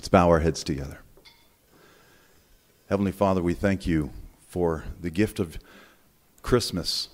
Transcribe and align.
Let's 0.00 0.08
bow 0.08 0.30
our 0.30 0.40
heads 0.40 0.64
together. 0.64 1.00
Heavenly 2.88 3.12
Father, 3.12 3.42
we 3.42 3.52
thank 3.52 3.86
you 3.86 4.12
for 4.48 4.84
the 4.98 5.10
gift 5.10 5.38
of 5.38 5.58
Christmas, 6.40 7.10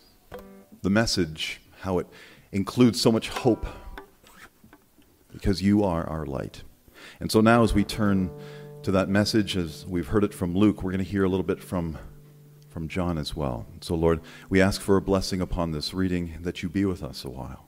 the 0.83 0.89
message, 0.89 1.61
how 1.81 1.99
it 1.99 2.07
includes 2.53 3.01
so 3.01 3.11
much 3.11 3.29
hope, 3.29 3.67
because 5.33 5.61
you 5.61 5.83
are 5.83 6.09
our 6.09 6.27
light. 6.27 6.63
And 7.19 7.29
so 7.29 7.41
now, 7.41 7.65
as 7.65 7.75
we 7.75 7.83
turn 7.83 8.31
to 8.85 8.93
that 8.93 9.09
message, 9.09 9.57
as 9.57 9.85
we've 9.85 10.07
heard 10.07 10.23
it 10.23 10.33
from 10.33 10.55
Luke, 10.55 10.85
we're 10.85 10.93
going 10.93 11.05
to 11.05 11.11
hear 11.11 11.25
a 11.25 11.29
little 11.29 11.43
bit 11.43 11.61
from, 11.61 11.99
from 12.69 12.87
John 12.87 13.19
as 13.19 13.35
well. 13.35 13.67
So, 13.81 13.97
Lord, 13.97 14.21
we 14.49 14.61
ask 14.61 14.81
for 14.81 14.97
a 14.97 15.03
blessing 15.03 15.41
upon 15.41 15.73
this 15.73 15.93
reading, 15.93 16.35
that 16.43 16.63
you 16.63 16.69
be 16.69 16.85
with 16.85 17.03
us 17.03 17.25
a 17.25 17.31
while. 17.31 17.67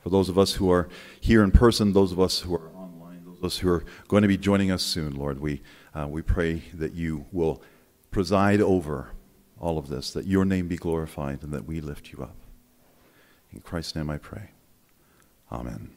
For 0.00 0.10
those 0.10 0.28
of 0.28 0.36
us 0.36 0.54
who 0.54 0.68
are 0.68 0.88
here 1.20 1.44
in 1.44 1.52
person, 1.52 1.92
those 1.92 2.10
of 2.10 2.18
us 2.18 2.40
who 2.40 2.54
are 2.54 2.70
those 3.40 3.58
who 3.58 3.68
are 3.68 3.84
going 4.08 4.22
to 4.22 4.28
be 4.28 4.36
joining 4.36 4.70
us 4.70 4.82
soon, 4.82 5.14
Lord, 5.14 5.40
we, 5.40 5.62
uh, 5.94 6.06
we 6.08 6.22
pray 6.22 6.62
that 6.74 6.94
you 6.94 7.26
will 7.32 7.62
preside 8.10 8.60
over 8.60 9.10
all 9.58 9.78
of 9.78 9.88
this, 9.88 10.10
that 10.12 10.26
your 10.26 10.44
name 10.44 10.68
be 10.68 10.76
glorified, 10.76 11.42
and 11.42 11.52
that 11.52 11.66
we 11.66 11.80
lift 11.80 12.12
you 12.12 12.22
up. 12.22 12.36
In 13.52 13.60
Christ's 13.60 13.96
name 13.96 14.10
I 14.10 14.18
pray. 14.18 14.50
Amen. 15.50 15.90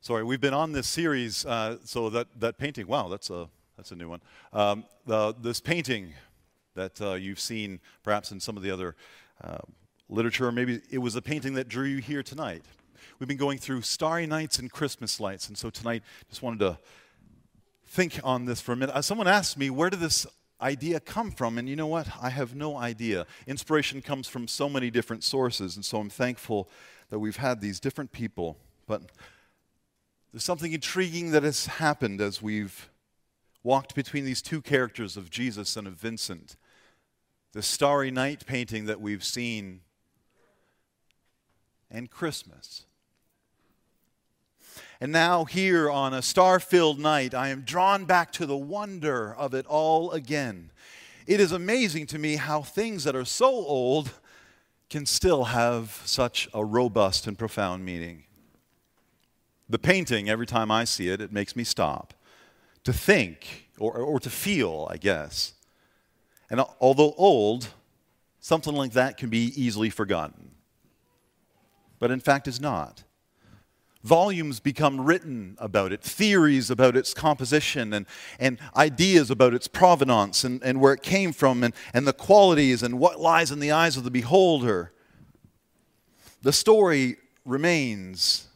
Sorry, 0.00 0.24
we've 0.24 0.40
been 0.40 0.54
on 0.54 0.72
this 0.72 0.86
series. 0.86 1.44
Uh, 1.44 1.76
so 1.84 2.10
that, 2.10 2.26
that 2.40 2.58
painting, 2.58 2.86
wow, 2.86 3.08
that's 3.08 3.30
a, 3.30 3.48
that's 3.76 3.90
a 3.90 3.96
new 3.96 4.08
one. 4.08 4.20
Um, 4.52 4.84
the, 5.06 5.34
this 5.34 5.60
painting 5.60 6.14
that 6.74 7.00
uh, 7.00 7.14
you've 7.14 7.40
seen 7.40 7.80
perhaps 8.02 8.32
in 8.32 8.40
some 8.40 8.56
of 8.56 8.62
the 8.62 8.70
other 8.70 8.96
uh, 9.42 9.58
literature, 10.08 10.50
maybe 10.50 10.80
it 10.90 10.98
was 10.98 11.16
a 11.16 11.22
painting 11.22 11.54
that 11.54 11.68
drew 11.68 11.84
you 11.84 11.98
here 11.98 12.22
tonight. 12.22 12.64
We've 13.20 13.28
been 13.28 13.36
going 13.36 13.58
through 13.58 13.82
Starry 13.82 14.26
Nights 14.26 14.58
and 14.58 14.72
Christmas 14.72 15.20
Lights, 15.20 15.46
and 15.48 15.58
so 15.58 15.68
tonight 15.68 16.02
just 16.30 16.40
wanted 16.40 16.60
to 16.60 16.78
think 17.86 18.18
on 18.24 18.46
this 18.46 18.62
for 18.62 18.72
a 18.72 18.76
minute. 18.76 18.96
Uh, 18.96 19.02
someone 19.02 19.28
asked 19.28 19.58
me, 19.58 19.68
where 19.68 19.90
did 19.90 20.00
this 20.00 20.26
idea 20.58 21.00
come 21.00 21.30
from? 21.30 21.58
And 21.58 21.68
you 21.68 21.76
know 21.76 21.86
what? 21.86 22.08
I 22.18 22.30
have 22.30 22.54
no 22.54 22.78
idea. 22.78 23.26
Inspiration 23.46 24.00
comes 24.00 24.26
from 24.26 24.48
so 24.48 24.70
many 24.70 24.90
different 24.90 25.22
sources, 25.22 25.76
and 25.76 25.84
so 25.84 25.98
I'm 25.98 26.08
thankful 26.08 26.70
that 27.10 27.18
we've 27.18 27.36
had 27.36 27.60
these 27.60 27.78
different 27.78 28.10
people. 28.10 28.56
But 28.86 29.02
there's 30.32 30.42
something 30.42 30.72
intriguing 30.72 31.32
that 31.32 31.42
has 31.42 31.66
happened 31.66 32.22
as 32.22 32.40
we've 32.40 32.88
walked 33.62 33.94
between 33.94 34.24
these 34.24 34.40
two 34.40 34.62
characters 34.62 35.18
of 35.18 35.28
Jesus 35.28 35.76
and 35.76 35.86
of 35.86 35.92
Vincent. 35.92 36.56
The 37.52 37.60
Starry 37.60 38.10
Night 38.10 38.46
painting 38.46 38.86
that 38.86 38.98
we've 38.98 39.24
seen, 39.24 39.82
and 41.90 42.10
Christmas. 42.10 42.86
And 45.00 45.12
now, 45.12 45.46
here 45.46 45.90
on 45.90 46.12
a 46.12 46.20
star 46.20 46.60
filled 46.60 46.98
night, 46.98 47.32
I 47.32 47.48
am 47.48 47.62
drawn 47.62 48.04
back 48.04 48.32
to 48.32 48.44
the 48.44 48.56
wonder 48.56 49.34
of 49.34 49.54
it 49.54 49.64
all 49.66 50.10
again. 50.10 50.70
It 51.26 51.40
is 51.40 51.52
amazing 51.52 52.06
to 52.08 52.18
me 52.18 52.36
how 52.36 52.60
things 52.60 53.04
that 53.04 53.16
are 53.16 53.24
so 53.24 53.46
old 53.46 54.10
can 54.90 55.06
still 55.06 55.44
have 55.44 56.02
such 56.04 56.48
a 56.52 56.62
robust 56.62 57.26
and 57.26 57.38
profound 57.38 57.82
meaning. 57.82 58.24
The 59.70 59.78
painting, 59.78 60.28
every 60.28 60.46
time 60.46 60.70
I 60.70 60.84
see 60.84 61.08
it, 61.08 61.22
it 61.22 61.32
makes 61.32 61.56
me 61.56 61.64
stop 61.64 62.12
to 62.84 62.92
think 62.92 63.70
or, 63.78 63.94
or 63.94 64.20
to 64.20 64.28
feel, 64.28 64.86
I 64.90 64.98
guess. 64.98 65.54
And 66.50 66.60
although 66.80 67.14
old, 67.16 67.68
something 68.40 68.74
like 68.74 68.92
that 68.92 69.16
can 69.16 69.30
be 69.30 69.52
easily 69.56 69.88
forgotten. 69.88 70.50
But 71.98 72.10
in 72.10 72.20
fact, 72.20 72.48
is 72.48 72.60
not. 72.60 73.04
Volumes 74.02 74.60
become 74.60 75.02
written 75.02 75.56
about 75.58 75.92
it, 75.92 76.02
theories 76.02 76.70
about 76.70 76.96
its 76.96 77.12
composition, 77.12 77.92
and, 77.92 78.06
and 78.38 78.58
ideas 78.74 79.30
about 79.30 79.52
its 79.52 79.68
provenance 79.68 80.42
and, 80.42 80.62
and 80.62 80.80
where 80.80 80.94
it 80.94 81.02
came 81.02 81.32
from, 81.32 81.62
and, 81.62 81.74
and 81.92 82.06
the 82.06 82.14
qualities 82.14 82.82
and 82.82 82.98
what 82.98 83.20
lies 83.20 83.50
in 83.50 83.60
the 83.60 83.70
eyes 83.70 83.98
of 83.98 84.04
the 84.04 84.10
beholder. 84.10 84.92
The 86.40 86.52
story 86.52 87.18
remains 87.44 88.48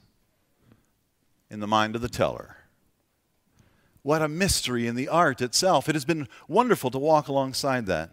in 1.50 1.60
the 1.60 1.66
mind 1.66 1.94
of 1.94 2.00
the 2.00 2.08
teller. 2.08 2.56
What 4.02 4.22
a 4.22 4.28
mystery 4.28 4.86
in 4.86 4.96
the 4.96 5.08
art 5.08 5.42
itself. 5.42 5.90
It 5.90 5.94
has 5.94 6.06
been 6.06 6.26
wonderful 6.48 6.90
to 6.90 6.98
walk 6.98 7.28
alongside 7.28 7.84
that. 7.86 8.10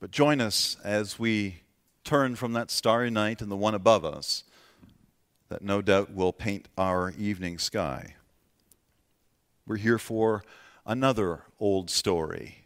But 0.00 0.10
join 0.10 0.40
us 0.40 0.78
as 0.82 1.18
we 1.18 1.62
turn 2.02 2.34
from 2.34 2.54
that 2.54 2.70
starry 2.70 3.10
night 3.10 3.42
and 3.42 3.50
the 3.50 3.56
one 3.56 3.74
above 3.74 4.06
us 4.06 4.44
that 5.54 5.62
no 5.62 5.80
doubt 5.80 6.12
will 6.12 6.32
paint 6.32 6.66
our 6.76 7.12
evening 7.16 7.58
sky. 7.58 8.16
We're 9.68 9.76
here 9.76 10.00
for 10.00 10.42
another 10.84 11.42
old 11.60 11.90
story, 11.90 12.64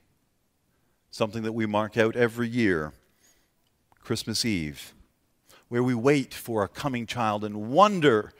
something 1.10 1.42
that 1.42 1.52
we 1.52 1.66
mark 1.66 1.98
out 1.98 2.16
every 2.16 2.48
year, 2.48 2.94
Christmas 4.00 4.42
Eve, 4.46 4.94
where 5.68 5.82
we 5.82 5.92
wait 5.92 6.32
for 6.32 6.62
a 6.62 6.68
coming 6.68 7.04
child 7.04 7.44
and 7.44 7.68
wonder 7.68 8.32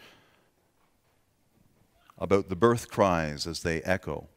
about 2.17 2.49
the 2.49 2.57
birth 2.57 2.89
cries 2.89 3.47
as 3.47 3.63
they 3.63 3.83
echo, 3.83 4.29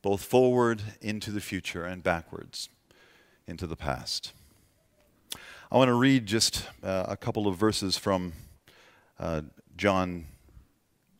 both 0.00 0.22
forward 0.22 0.80
into 1.00 1.32
the 1.32 1.40
future 1.40 1.84
and 1.84 2.04
backwards 2.04 2.68
into 3.48 3.66
the 3.66 3.74
past. 3.74 4.32
I 5.72 5.76
want 5.76 5.88
to 5.88 5.94
read 5.94 6.26
just 6.26 6.68
uh, 6.84 7.06
a 7.08 7.16
couple 7.16 7.48
of 7.48 7.56
verses 7.56 7.96
from 7.96 8.32
uh, 9.18 9.42
John, 9.76 10.26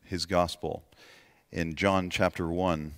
his 0.03 0.25
gospel. 0.25 0.83
In 1.51 1.75
John 1.75 2.09
chapter 2.09 2.47
1, 2.47 2.93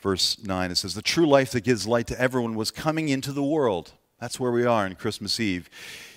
verse 0.00 0.42
9, 0.42 0.70
it 0.70 0.74
says, 0.76 0.94
The 0.94 1.02
true 1.02 1.26
life 1.26 1.52
that 1.52 1.62
gives 1.62 1.86
light 1.86 2.06
to 2.08 2.20
everyone 2.20 2.54
was 2.54 2.70
coming 2.70 3.08
into 3.08 3.32
the 3.32 3.42
world. 3.42 3.92
That's 4.20 4.38
where 4.38 4.52
we 4.52 4.66
are 4.66 4.86
in 4.86 4.94
Christmas 4.96 5.40
Eve. 5.40 5.70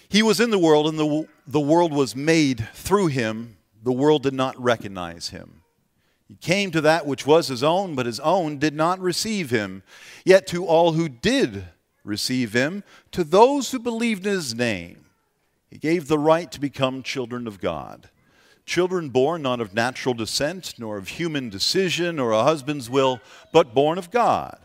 He 0.10 0.22
was 0.22 0.42
in 0.42 0.50
the 0.50 0.60
world, 0.60 0.88
and 0.88 1.00
the, 1.00 1.28
the 1.48 1.60
world 1.60 1.94
was 1.94 2.16
made 2.16 2.68
through 2.74 3.08
him, 3.08 3.58
the 3.82 3.94
world 3.94 4.24
did 4.24 4.34
not 4.34 4.62
recognize 4.62 5.30
him. 5.30 5.62
He 6.28 6.36
came 6.36 6.72
to 6.72 6.82
that 6.82 7.06
which 7.06 7.26
was 7.26 7.48
his 7.48 7.64
own, 7.64 7.96
but 7.96 8.06
his 8.06 8.20
own 8.20 8.58
did 8.58 8.74
not 8.74 9.00
receive 9.00 9.50
him. 9.50 9.84
Yet 10.26 10.48
to 10.48 10.66
all 10.66 10.94
who 10.94 11.10
did 11.10 11.66
receive 12.04 12.54
him, 12.54 12.84
to 13.12 13.24
those 13.24 13.72
who 13.72 13.80
believed 13.80 14.26
in 14.26 14.34
his 14.34 14.56
name, 14.56 15.01
he 15.72 15.80
gave 15.80 16.08
the 16.08 16.20
right 16.20 16.52
to 16.52 16.60
become 16.60 17.02
children 17.02 17.48
of 17.48 17.60
God. 17.60 18.10
Children 18.66 19.10
born 19.10 19.42
not 19.42 19.60
of 19.60 19.74
natural 19.74 20.14
descent, 20.14 20.76
nor 20.78 20.98
of 20.98 21.08
human 21.08 21.50
decision 21.50 22.20
or 22.20 22.32
a 22.32 22.44
husband's 22.44 22.90
will, 22.90 23.20
but 23.52 23.74
born 23.74 23.98
of 23.98 24.12
God. 24.12 24.60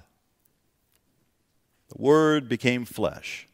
The 1.88 2.02
Word 2.02 2.48
became 2.48 2.84
flesh 2.84 3.48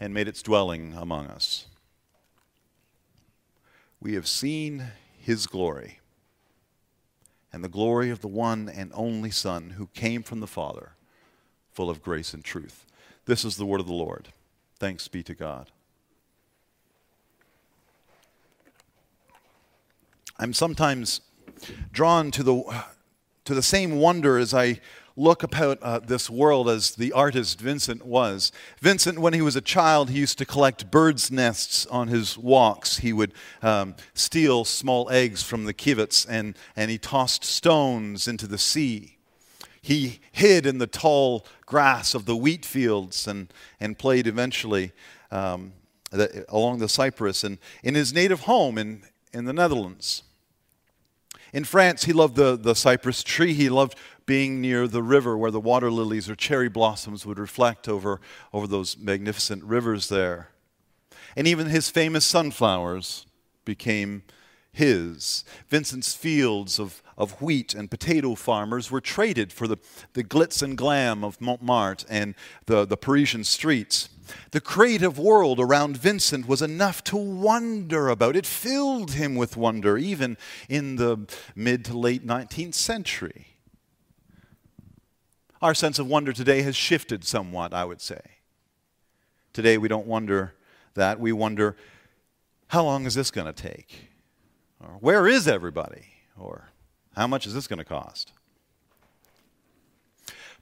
and 0.00 0.14
made 0.14 0.28
its 0.28 0.40
dwelling 0.40 0.94
among 0.94 1.26
us 1.26 1.66
we 4.00 4.14
have 4.14 4.28
seen 4.28 4.84
his 5.18 5.46
glory 5.46 5.98
and 7.52 7.64
the 7.64 7.68
glory 7.68 8.10
of 8.10 8.20
the 8.20 8.28
one 8.28 8.68
and 8.68 8.92
only 8.94 9.32
Son 9.32 9.70
who 9.70 9.88
came 9.88 10.22
from 10.22 10.40
the 10.40 10.46
Father, 10.46 10.92
full 11.72 11.90
of 11.90 12.02
grace 12.02 12.32
and 12.32 12.44
truth. 12.44 12.86
This 13.24 13.44
is 13.44 13.56
the 13.56 13.66
word 13.66 13.80
of 13.80 13.86
the 13.86 13.92
Lord. 13.92 14.28
Thanks 14.78 15.08
be 15.08 15.24
to 15.24 15.34
God. 15.34 15.72
I'm 20.38 20.52
sometimes 20.52 21.22
drawn 21.92 22.30
to 22.32 22.42
the, 22.42 22.84
to 23.46 23.54
the 23.54 23.62
same 23.62 23.96
wonder 23.96 24.36
as 24.36 24.52
I 24.52 24.80
look 25.16 25.42
about 25.42 25.78
uh, 25.82 25.98
this 25.98 26.28
world 26.28 26.68
as 26.68 26.94
the 26.94 27.10
artist 27.12 27.58
Vincent 27.58 28.04
was. 28.04 28.52
Vincent, 28.80 29.18
when 29.18 29.32
he 29.32 29.40
was 29.40 29.56
a 29.56 29.62
child, 29.62 30.10
he 30.10 30.18
used 30.18 30.36
to 30.36 30.44
collect 30.44 30.90
birds' 30.90 31.30
nests 31.30 31.86
on 31.86 32.08
his 32.08 32.36
walks. 32.36 32.98
He 32.98 33.14
would 33.14 33.32
um, 33.62 33.94
steal 34.12 34.66
small 34.66 35.08
eggs 35.08 35.42
from 35.42 35.64
the 35.64 35.72
kivets 35.72 36.26
and, 36.28 36.54
and 36.76 36.90
he 36.90 36.98
tossed 36.98 37.44
stones 37.44 38.28
into 38.28 38.46
the 38.46 38.58
sea. 38.58 39.16
He 39.80 40.20
hid 40.32 40.66
in 40.66 40.76
the 40.76 40.86
tall 40.86 41.46
grass 41.64 42.14
of 42.14 42.26
the 42.26 42.36
wheat 42.36 42.66
fields 42.66 43.26
and, 43.26 43.50
and 43.80 43.98
played 43.98 44.26
eventually 44.26 44.92
um, 45.30 45.72
the, 46.10 46.44
along 46.50 46.78
the 46.78 46.90
cypress 46.90 47.42
and 47.42 47.56
in 47.82 47.94
his 47.94 48.12
native 48.12 48.40
home 48.40 48.76
in, 48.76 49.02
in 49.32 49.46
the 49.46 49.54
Netherlands. 49.54 50.24
In 51.56 51.64
France, 51.64 52.04
he 52.04 52.12
loved 52.12 52.36
the, 52.36 52.54
the 52.54 52.74
cypress 52.74 53.22
tree. 53.22 53.54
He 53.54 53.70
loved 53.70 53.96
being 54.26 54.60
near 54.60 54.86
the 54.86 55.02
river 55.02 55.38
where 55.38 55.50
the 55.50 55.58
water 55.58 55.90
lilies 55.90 56.28
or 56.28 56.34
cherry 56.34 56.68
blossoms 56.68 57.24
would 57.24 57.38
reflect 57.38 57.88
over, 57.88 58.20
over 58.52 58.66
those 58.66 58.98
magnificent 58.98 59.64
rivers 59.64 60.10
there. 60.10 60.50
And 61.34 61.48
even 61.48 61.68
his 61.68 61.88
famous 61.88 62.26
sunflowers 62.26 63.24
became 63.64 64.22
his. 64.70 65.44
Vincent's 65.68 66.12
fields 66.12 66.78
of, 66.78 67.02
of 67.16 67.40
wheat 67.40 67.72
and 67.72 67.90
potato 67.90 68.34
farmers 68.34 68.90
were 68.90 69.00
traded 69.00 69.50
for 69.50 69.66
the, 69.66 69.78
the 70.12 70.22
glitz 70.22 70.62
and 70.62 70.76
glam 70.76 71.24
of 71.24 71.40
Montmartre 71.40 72.04
and 72.10 72.34
the, 72.66 72.84
the 72.84 72.98
Parisian 72.98 73.44
streets. 73.44 74.10
The 74.50 74.60
creative 74.60 75.18
world 75.18 75.60
around 75.60 75.96
Vincent 75.96 76.48
was 76.48 76.62
enough 76.62 77.02
to 77.04 77.16
wonder 77.16 78.08
about. 78.08 78.36
It 78.36 78.46
filled 78.46 79.12
him 79.12 79.34
with 79.34 79.56
wonder, 79.56 79.96
even 79.96 80.36
in 80.68 80.96
the 80.96 81.26
mid 81.54 81.84
to 81.86 81.98
late 81.98 82.26
19th 82.26 82.74
century. 82.74 83.46
Our 85.62 85.74
sense 85.74 85.98
of 85.98 86.06
wonder 86.06 86.32
today 86.32 86.62
has 86.62 86.76
shifted 86.76 87.24
somewhat, 87.24 87.72
I 87.72 87.84
would 87.84 88.00
say. 88.00 88.20
Today, 89.52 89.78
we 89.78 89.88
don't 89.88 90.06
wonder 90.06 90.54
that. 90.94 91.18
We 91.18 91.32
wonder, 91.32 91.76
how 92.68 92.84
long 92.84 93.06
is 93.06 93.14
this 93.14 93.30
going 93.30 93.46
to 93.46 93.52
take? 93.52 94.10
Or 94.80 94.98
where 95.00 95.26
is 95.26 95.48
everybody? 95.48 96.06
Or 96.38 96.68
how 97.14 97.26
much 97.26 97.46
is 97.46 97.54
this 97.54 97.66
going 97.66 97.78
to 97.78 97.84
cost? 97.84 98.32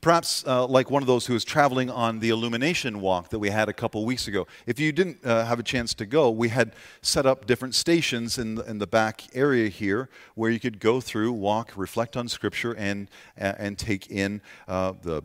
Perhaps 0.04 0.44
uh, 0.46 0.66
like 0.66 0.90
one 0.90 1.02
of 1.02 1.06
those 1.06 1.24
who 1.24 1.32
was 1.32 1.46
traveling 1.46 1.88
on 1.88 2.18
the 2.18 2.28
illumination 2.28 3.00
walk 3.00 3.30
that 3.30 3.38
we 3.38 3.48
had 3.48 3.70
a 3.70 3.72
couple 3.72 4.04
weeks 4.04 4.28
ago. 4.28 4.46
If 4.66 4.78
you 4.78 4.92
didn't 4.92 5.24
uh, 5.24 5.46
have 5.46 5.58
a 5.58 5.62
chance 5.62 5.94
to 5.94 6.04
go, 6.04 6.30
we 6.30 6.50
had 6.50 6.74
set 7.00 7.24
up 7.24 7.46
different 7.46 7.74
stations 7.74 8.36
in 8.36 8.56
the, 8.56 8.64
in 8.64 8.76
the 8.76 8.86
back 8.86 9.24
area 9.32 9.70
here 9.70 10.10
where 10.34 10.50
you 10.50 10.60
could 10.60 10.78
go 10.78 11.00
through, 11.00 11.32
walk, 11.32 11.72
reflect 11.74 12.18
on 12.18 12.28
Scripture, 12.28 12.74
and, 12.74 13.08
and 13.38 13.78
take 13.78 14.10
in 14.10 14.42
uh, 14.68 14.92
the 15.02 15.22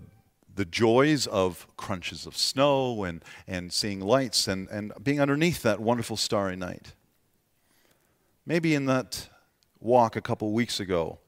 the 0.55 0.63
joys 0.63 1.27
of 1.27 1.67
crunches 1.75 2.25
of 2.25 2.37
snow 2.37 3.03
and, 3.03 3.21
and 3.47 3.73
seeing 3.73 3.99
lights 3.99 4.47
and, 4.47 4.69
and 4.69 4.93
being 5.03 5.19
underneath 5.19 5.61
that 5.61 5.81
wonderful 5.81 6.15
starry 6.15 6.55
night. 6.55 6.93
Maybe 8.45 8.75
in 8.75 8.85
that 8.85 9.27
walk 9.81 10.15
a 10.15 10.21
couple 10.21 10.53
weeks 10.53 10.79
ago, 10.79 11.19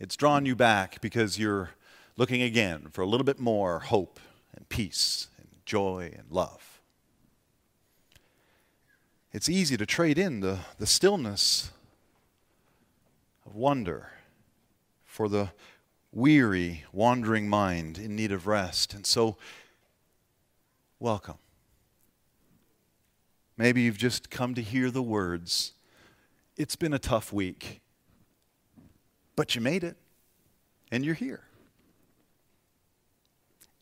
it's 0.00 0.16
drawn 0.16 0.46
you 0.46 0.56
back 0.56 1.00
because 1.02 1.38
you're 1.38 1.70
looking 2.16 2.42
again 2.42 2.88
for 2.90 3.02
a 3.02 3.06
little 3.06 3.24
bit 3.24 3.38
more 3.38 3.80
hope 3.80 4.18
and 4.56 4.68
peace 4.68 5.28
and 5.38 5.46
joy 5.66 6.10
and 6.16 6.24
love. 6.30 6.80
It's 9.32 9.48
easy 9.48 9.76
to 9.76 9.86
trade 9.86 10.18
in 10.18 10.40
the, 10.40 10.58
the 10.78 10.86
stillness 10.86 11.70
of 13.46 13.54
wonder 13.54 14.10
for 15.04 15.28
the 15.28 15.50
weary, 16.12 16.84
wandering 16.92 17.48
mind 17.48 17.98
in 17.98 18.16
need 18.16 18.32
of 18.32 18.46
rest. 18.46 18.94
And 18.94 19.06
so, 19.06 19.36
welcome. 20.98 21.38
Maybe 23.56 23.82
you've 23.82 23.98
just 23.98 24.30
come 24.30 24.54
to 24.54 24.62
hear 24.62 24.90
the 24.90 25.02
words. 25.02 25.74
It's 26.56 26.76
been 26.76 26.94
a 26.94 26.98
tough 26.98 27.32
week, 27.32 27.80
but 29.40 29.54
you 29.54 29.60
made 29.62 29.82
it, 29.82 29.96
and 30.92 31.02
you're 31.02 31.14
here. 31.14 31.40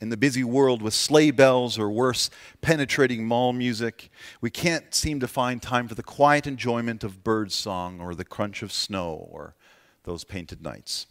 In 0.00 0.08
the 0.08 0.16
busy 0.16 0.44
world 0.44 0.82
with 0.82 0.94
sleigh 0.94 1.32
bells 1.32 1.80
or 1.80 1.90
worse, 1.90 2.30
penetrating 2.60 3.26
mall 3.26 3.52
music, 3.52 4.08
we 4.40 4.50
can't 4.50 4.94
seem 4.94 5.18
to 5.18 5.26
find 5.26 5.60
time 5.60 5.88
for 5.88 5.96
the 5.96 6.02
quiet 6.04 6.46
enjoyment 6.46 7.02
of 7.02 7.24
bird 7.24 7.50
song 7.50 7.98
or 8.00 8.14
the 8.14 8.24
crunch 8.24 8.62
of 8.62 8.70
snow 8.70 9.26
or 9.32 9.56
those 10.04 10.22
painted 10.22 10.62
nights. 10.62 11.08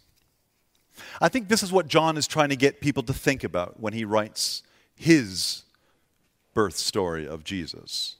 I 1.20 1.28
think 1.28 1.48
this 1.48 1.62
is 1.62 1.70
what 1.70 1.86
John 1.86 2.16
is 2.16 2.26
trying 2.26 2.48
to 2.48 2.56
get 2.56 2.80
people 2.80 3.02
to 3.02 3.12
think 3.12 3.44
about 3.44 3.78
when 3.78 3.92
he 3.92 4.06
writes 4.06 4.62
his 4.96 5.64
birth 6.54 6.78
story 6.78 7.28
of 7.28 7.44
Jesus. 7.44 8.16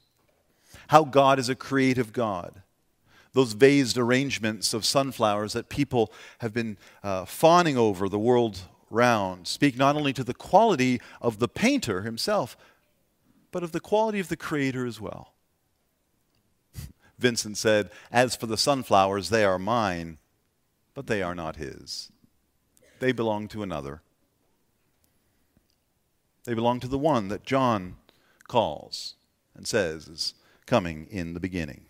How 0.88 1.04
God 1.04 1.38
is 1.38 1.48
a 1.48 1.54
creative 1.54 2.12
God. 2.12 2.60
Those 3.38 3.52
vased 3.52 3.96
arrangements 3.96 4.74
of 4.74 4.84
sunflowers 4.84 5.52
that 5.52 5.68
people 5.68 6.12
have 6.38 6.52
been 6.52 6.76
uh, 7.04 7.24
fawning 7.24 7.76
over 7.78 8.08
the 8.08 8.18
world 8.18 8.62
round 8.90 9.46
speak 9.46 9.76
not 9.76 9.94
only 9.94 10.12
to 10.14 10.24
the 10.24 10.34
quality 10.34 11.00
of 11.22 11.38
the 11.38 11.46
painter 11.46 12.02
himself, 12.02 12.56
but 13.52 13.62
of 13.62 13.70
the 13.70 13.78
quality 13.78 14.18
of 14.18 14.26
the 14.26 14.36
creator 14.36 14.84
as 14.84 15.00
well. 15.00 15.34
Vincent 17.20 17.56
said, 17.56 17.90
As 18.10 18.34
for 18.34 18.46
the 18.46 18.56
sunflowers, 18.56 19.28
they 19.28 19.44
are 19.44 19.56
mine, 19.56 20.18
but 20.92 21.06
they 21.06 21.22
are 21.22 21.36
not 21.36 21.54
his. 21.54 22.10
They 22.98 23.12
belong 23.12 23.46
to 23.50 23.62
another. 23.62 24.02
They 26.42 26.54
belong 26.54 26.80
to 26.80 26.88
the 26.88 26.98
one 26.98 27.28
that 27.28 27.44
John 27.44 27.98
calls 28.48 29.14
and 29.54 29.64
says 29.64 30.08
is 30.08 30.34
coming 30.66 31.06
in 31.08 31.34
the 31.34 31.40
beginning. 31.40 31.87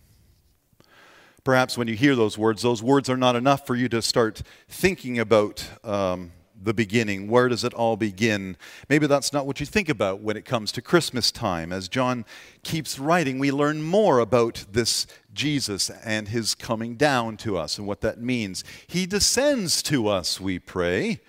Perhaps 1.45 1.79
when 1.79 1.89
you 1.89 1.95
hear 1.95 2.15
those 2.15 2.37
words, 2.37 2.63
those 2.63 2.83
words 2.83 3.09
are 3.09 3.17
not 3.17 3.37
enough 3.37 3.67
for 3.67 3.75
you 3.75 3.89
to 3.89 4.03
start 4.03 4.43
thinking 4.69 5.19
about 5.19 5.67
um, 5.85 6.33
the 6.61 6.75
beginning. 6.75 7.29
Where 7.29 7.49
does 7.49 7.65
it 7.65 7.73
all 7.73 7.97
begin? 7.97 8.57
Maybe 8.89 9.07
that's 9.07 9.33
not 9.33 9.47
what 9.47 9.61
you 9.61 9.67
think 9.67 9.89
about 9.89 10.21
when 10.21 10.37
it 10.37 10.45
comes 10.45 10.73
to 10.73 10.83
Christmas 10.83 11.31
time. 11.31 11.73
As 11.73 11.89
John 11.89 12.25
keeps 12.63 12.99
writing, 12.99 13.39
we 13.39 13.51
learn 13.51 13.83
more 13.83 14.19
about 14.19 14.65
this 14.73 15.07
Jesus 15.33 15.91
and 15.91 16.29
his 16.29 16.55
coming 16.55 16.97
down 16.97 17.37
to 17.39 17.57
us 17.57 17.79
and 17.79 17.87
what 17.87 18.01
that 18.01 18.21
means. 18.21 18.65
He 18.87 19.07
descends 19.07 19.83
to 19.85 20.09
us, 20.09 20.41
we 20.41 20.59
pray, 20.59 21.21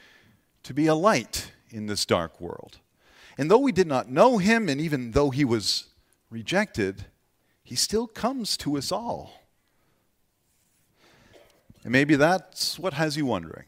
to 0.63 0.73
be 0.73 0.87
a 0.87 0.95
light 0.95 1.51
in 1.69 1.85
this 1.85 2.05
dark 2.05 2.41
world. 2.41 2.79
And 3.37 3.49
though 3.49 3.59
we 3.59 3.71
did 3.71 3.87
not 3.87 4.09
know 4.09 4.37
him, 4.37 4.67
and 4.67 4.81
even 4.81 5.11
though 5.11 5.29
he 5.29 5.45
was 5.45 5.85
rejected, 6.29 7.05
he 7.63 7.75
still 7.75 8.07
comes 8.07 8.57
to 8.57 8.77
us 8.77 8.91
all. 8.91 9.38
And 11.83 11.91
maybe 11.91 12.15
that's 12.15 12.77
what 12.77 12.93
has 12.93 13.15
you 13.15 13.25
wondering. 13.25 13.65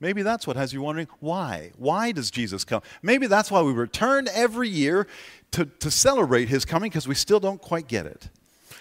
Maybe 0.00 0.22
that's 0.22 0.46
what 0.46 0.56
has 0.56 0.72
you 0.72 0.82
wondering 0.82 1.08
why? 1.18 1.72
Why 1.76 2.12
does 2.12 2.30
Jesus 2.30 2.64
come? 2.64 2.82
Maybe 3.02 3.26
that's 3.26 3.50
why 3.50 3.62
we 3.62 3.72
return 3.72 4.28
every 4.32 4.68
year 4.68 5.08
to, 5.52 5.64
to 5.64 5.90
celebrate 5.90 6.48
his 6.48 6.64
coming 6.64 6.90
because 6.90 7.08
we 7.08 7.14
still 7.14 7.40
don't 7.40 7.60
quite 7.60 7.88
get 7.88 8.06
it. 8.06 8.28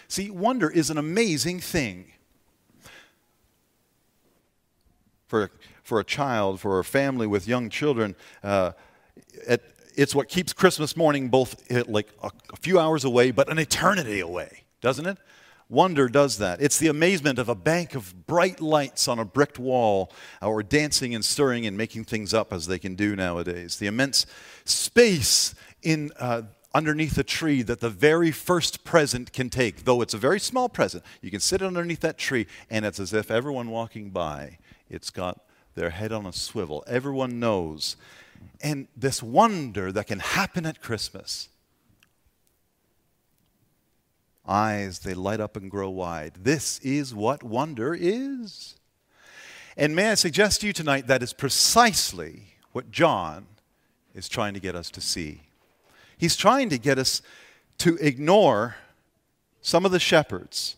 See, 0.08 0.30
wonder 0.30 0.70
is 0.70 0.90
an 0.90 0.98
amazing 0.98 1.60
thing. 1.60 2.12
For, 5.28 5.52
for 5.84 6.00
a 6.00 6.06
child, 6.06 6.62
for 6.62 6.80
a 6.80 6.84
family 6.86 7.28
with 7.28 7.48
young 7.48 7.70
children, 7.70 8.16
uh, 8.44 8.72
it, 9.46 9.64
it's 9.96 10.16
what 10.16 10.30
keeps 10.30 10.54
Christmas 10.54 10.96
morning 10.96 11.28
both 11.28 11.70
eh, 11.70 11.84
like 11.88 12.08
a, 12.24 12.30
a 12.54 12.56
few 12.58 12.80
hours 12.80 13.04
away, 13.04 13.32
but 13.32 13.50
an 13.50 13.58
eternity 13.58 14.20
away, 14.22 14.64
doesn't 14.80 15.06
it? 15.06 15.18
Wonder 15.70 16.08
does 16.08 16.38
that. 16.38 16.62
It's 16.62 16.78
the 16.78 16.88
amazement 16.88 17.40
of 17.40 17.50
a 17.50 17.56
bank 17.56 17.94
of 17.94 18.26
bright 18.26 18.62
lights 18.62 19.08
on 19.08 19.20
a 19.20 19.26
bricked 19.26 19.60
wall, 19.60 20.12
or 20.42 20.64
dancing 20.64 21.14
and 21.14 21.26
stirring 21.26 21.66
and 21.66 21.78
making 21.78 22.06
things 22.06 22.34
up 22.34 22.54
as 22.54 22.68
they 22.68 22.80
can 22.80 22.96
do 22.96 23.16
nowadays. 23.16 23.78
The 23.78 23.88
immense 23.88 24.26
space 24.64 25.54
in, 25.84 26.12
uh, 26.20 26.44
underneath 26.74 27.18
a 27.18 27.24
tree 27.24 27.64
that 27.64 27.82
the 27.82 27.90
very 27.90 28.32
first 28.32 28.86
present 28.86 29.34
can 29.34 29.50
take, 29.50 29.84
though 29.84 30.02
it's 30.02 30.14
a 30.14 30.18
very 30.18 30.40
small 30.40 30.70
present. 30.70 31.04
You 31.22 31.32
can 31.32 31.42
sit 31.42 31.62
underneath 31.62 32.00
that 32.02 32.18
tree, 32.18 32.48
and 32.70 32.86
it's 32.86 33.00
as 33.00 33.14
if 33.14 33.30
everyone 33.30 33.70
walking 33.70 34.12
by, 34.12 34.60
it's 34.90 35.10
got 35.10 35.42
their 35.76 35.90
head 35.90 36.14
on 36.14 36.26
a 36.26 36.32
swivel. 36.32 36.84
Everyone 36.88 37.42
knows. 37.42 37.98
And 38.62 38.88
this 38.96 39.22
wonder 39.22 39.92
that 39.92 40.08
can 40.08 40.20
happen 40.20 40.66
at 40.66 40.82
Christmas 40.82 41.50
eyes, 44.48 45.00
they 45.00 45.14
light 45.14 45.40
up 45.40 45.58
and 45.58 45.70
grow 45.70 45.90
wide. 45.90 46.36
This 46.42 46.80
is 46.80 47.14
what 47.14 47.44
wonder 47.44 47.94
is. 47.94 48.76
And 49.76 49.96
may 49.96 50.12
I 50.12 50.16
suggest 50.16 50.62
to 50.62 50.68
you 50.68 50.74
tonight 50.74 51.08
that 51.08 51.22
is 51.22 51.34
precisely 51.34 52.56
what 52.72 52.92
John 52.92 53.46
is 54.16 54.28
trying 54.28 54.54
to 54.54 54.60
get 54.60 54.76
us 54.76 54.90
to 54.92 55.02
see. 55.02 55.42
He's 56.18 56.36
trying 56.36 56.70
to 56.70 56.80
get 56.80 56.98
us 56.98 57.22
to 57.80 57.96
ignore 57.98 58.78
some 59.62 59.86
of 59.86 59.92
the 59.92 60.00
shepherds 60.00 60.78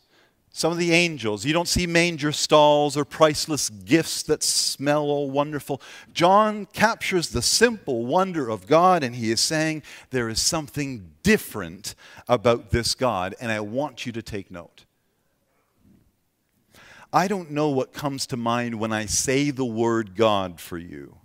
some 0.60 0.74
of 0.74 0.78
the 0.78 0.92
angels. 0.92 1.46
You 1.46 1.54
don't 1.54 1.70
see 1.70 1.88
manger 1.88 2.34
stalls 2.34 2.98
or 2.98 3.06
priceless 3.06 3.70
gifts 3.70 4.24
that 4.24 4.44
smell 4.44 5.04
all 5.04 5.32
wonderful. 5.32 5.82
John 6.14 6.66
captures 6.66 7.30
the 7.30 7.42
simple 7.42 8.06
wonder 8.06 8.50
of 8.50 8.68
God, 8.68 9.02
and 9.02 9.16
he 9.16 9.32
is 9.32 9.40
saying 9.40 9.84
there 10.10 10.28
is 10.28 10.42
something 10.42 11.12
different 11.24 11.96
about 12.28 12.72
this 12.72 12.94
God, 12.94 13.36
and 13.40 13.54
I 13.54 13.62
want 13.62 14.06
you 14.06 14.12
to 14.12 14.22
take 14.22 14.52
note. 14.52 14.84
I 17.14 17.30
don't 17.30 17.52
know 17.52 17.70
what 17.70 17.94
comes 17.94 18.28
to 18.28 18.36
mind 18.36 18.82
when 18.82 18.92
I 18.92 19.06
say 19.06 19.52
the 19.52 19.64
word 19.64 20.14
God 20.14 20.60
for 20.60 20.78
you. 20.78 21.19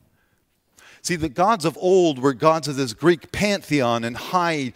See, 1.04 1.16
the 1.16 1.28
gods 1.28 1.66
of 1.66 1.76
old 1.76 2.18
were 2.18 2.32
gods 2.32 2.66
of 2.66 2.76
this 2.76 2.94
Greek 2.94 3.30
pantheon 3.30 4.04
and 4.04 4.16
high, 4.16 4.72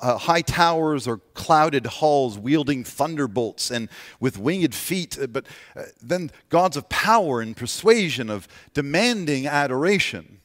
uh, 0.00 0.18
high 0.18 0.40
towers 0.40 1.06
or 1.06 1.18
clouded 1.34 1.86
halls 1.86 2.36
wielding 2.36 2.82
thunderbolts 2.82 3.70
and 3.70 3.88
with 4.18 4.36
winged 4.36 4.74
feet, 4.74 5.16
uh, 5.16 5.28
but 5.28 5.46
uh, 5.76 5.82
then 6.02 6.32
gods 6.48 6.76
of 6.76 6.88
power 6.88 7.40
and 7.40 7.56
persuasion, 7.56 8.28
of 8.28 8.48
demanding 8.74 9.46
adoration. 9.46 10.40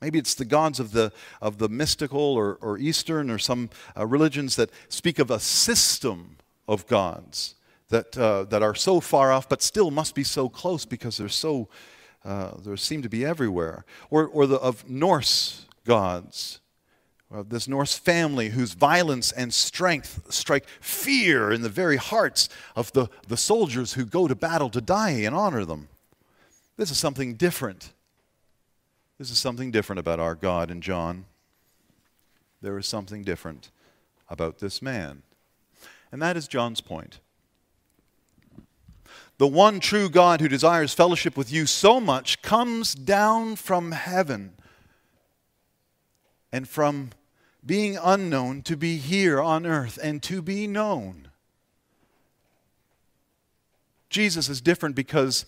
Maybe 0.00 0.18
it's 0.18 0.34
the 0.34 0.46
gods 0.46 0.80
of 0.80 0.92
the, 0.92 1.12
of 1.42 1.58
the 1.58 1.68
mystical 1.68 2.18
or, 2.18 2.54
or 2.62 2.78
Eastern 2.78 3.28
or 3.28 3.38
some 3.38 3.68
uh, 3.94 4.06
religions 4.06 4.56
that 4.56 4.70
speak 4.88 5.18
of 5.18 5.30
a 5.30 5.40
system 5.40 6.38
of 6.66 6.86
gods 6.86 7.54
that, 7.90 8.16
uh, 8.16 8.44
that 8.44 8.62
are 8.62 8.74
so 8.74 8.98
far 8.98 9.30
off 9.30 9.46
but 9.46 9.60
still 9.60 9.90
must 9.90 10.14
be 10.14 10.24
so 10.24 10.48
close 10.48 10.86
because 10.86 11.18
they're 11.18 11.28
so 11.28 11.68
uh, 12.24 12.52
there 12.62 12.76
seem 12.76 13.02
to 13.02 13.08
be 13.08 13.24
everywhere. 13.24 13.84
Or, 14.10 14.26
or 14.26 14.46
the, 14.46 14.56
of 14.56 14.88
Norse 14.88 15.66
gods. 15.84 16.60
Of 17.30 17.48
this 17.48 17.66
Norse 17.66 17.96
family 17.96 18.50
whose 18.50 18.74
violence 18.74 19.32
and 19.32 19.54
strength 19.54 20.22
strike 20.28 20.68
fear 20.80 21.50
in 21.50 21.62
the 21.62 21.70
very 21.70 21.96
hearts 21.96 22.50
of 22.76 22.92
the, 22.92 23.08
the 23.26 23.38
soldiers 23.38 23.94
who 23.94 24.04
go 24.04 24.28
to 24.28 24.34
battle 24.34 24.68
to 24.68 24.82
die 24.82 25.10
and 25.10 25.34
honor 25.34 25.64
them. 25.64 25.88
This 26.76 26.90
is 26.90 26.98
something 26.98 27.34
different. 27.34 27.92
This 29.18 29.30
is 29.30 29.38
something 29.38 29.70
different 29.70 30.00
about 30.00 30.20
our 30.20 30.34
God 30.34 30.70
and 30.70 30.82
John. 30.82 31.24
There 32.60 32.76
is 32.76 32.86
something 32.86 33.22
different 33.22 33.70
about 34.28 34.58
this 34.58 34.82
man. 34.82 35.22
And 36.10 36.20
that 36.20 36.36
is 36.36 36.46
John's 36.46 36.80
point. 36.80 37.20
The 39.38 39.46
one 39.46 39.80
true 39.80 40.08
God 40.08 40.40
who 40.40 40.48
desires 40.48 40.94
fellowship 40.94 41.36
with 41.36 41.52
you 41.52 41.66
so 41.66 42.00
much 42.00 42.42
comes 42.42 42.94
down 42.94 43.56
from 43.56 43.92
heaven 43.92 44.52
and 46.52 46.68
from 46.68 47.10
being 47.64 47.98
unknown 48.02 48.62
to 48.62 48.76
be 48.76 48.98
here 48.98 49.40
on 49.40 49.66
earth 49.66 49.98
and 50.02 50.22
to 50.24 50.42
be 50.42 50.66
known. 50.66 51.28
Jesus 54.10 54.48
is 54.48 54.60
different 54.60 54.94
because 54.94 55.46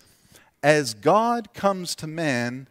as 0.63 0.95
God 0.95 1.53
comes 1.53 1.95
to 1.97 2.07
man, 2.07 2.69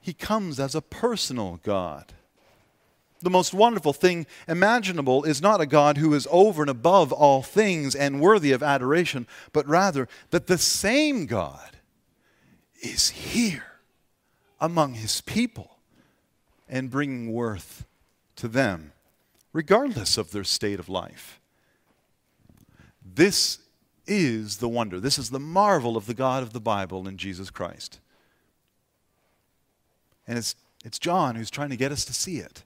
he 0.00 0.12
comes 0.12 0.60
as 0.60 0.74
a 0.74 0.80
personal 0.80 1.58
God. 1.64 2.14
The 3.22 3.30
most 3.30 3.52
wonderful 3.52 3.92
thing 3.92 4.26
imaginable 4.48 5.24
is 5.24 5.42
not 5.42 5.60
a 5.60 5.66
God 5.66 5.98
who 5.98 6.14
is 6.14 6.26
over 6.30 6.62
and 6.62 6.70
above 6.70 7.12
all 7.12 7.42
things 7.42 7.94
and 7.94 8.20
worthy 8.20 8.52
of 8.52 8.62
adoration, 8.62 9.26
but 9.52 9.68
rather 9.68 10.08
that 10.30 10.46
the 10.46 10.58
same 10.58 11.26
God 11.26 11.76
is 12.82 13.10
here 13.10 13.64
among 14.58 14.94
his 14.94 15.20
people 15.20 15.76
and 16.68 16.90
bringing 16.90 17.32
worth 17.32 17.84
to 18.36 18.48
them, 18.48 18.92
regardless 19.52 20.16
of 20.16 20.30
their 20.30 20.44
state 20.44 20.80
of 20.80 20.88
life. 20.88 21.40
This 23.04 23.58
is 24.06 24.58
the 24.58 24.68
wonder. 24.68 24.98
This 24.98 25.18
is 25.18 25.30
the 25.30 25.40
marvel 25.40 25.96
of 25.96 26.06
the 26.06 26.14
God 26.14 26.42
of 26.42 26.52
the 26.52 26.60
Bible 26.60 27.06
in 27.06 27.18
Jesus 27.18 27.50
Christ. 27.50 28.00
And 30.26 30.38
it's, 30.38 30.54
it's 30.84 30.98
John 30.98 31.34
who's 31.34 31.50
trying 31.50 31.70
to 31.70 31.76
get 31.76 31.92
us 31.92 32.04
to 32.06 32.14
see 32.14 32.38
it. 32.38 32.64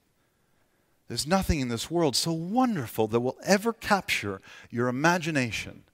There's 1.08 1.26
nothing 1.26 1.60
in 1.60 1.68
this 1.68 1.90
world 1.90 2.16
so 2.16 2.32
wonderful 2.32 3.08
that 3.08 3.20
will 3.20 3.36
ever 3.44 3.72
capture 3.72 4.40
your 4.70 4.88
imagination, 4.88 5.84